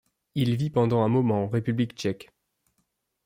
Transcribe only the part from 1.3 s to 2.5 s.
en République Tchèque.